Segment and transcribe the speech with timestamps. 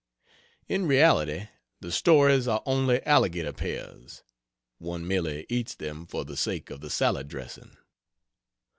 [0.67, 1.45] In reality
[1.79, 4.23] the stories are only alligator pears
[4.79, 7.77] one merely eats them for the sake of the salad dressing.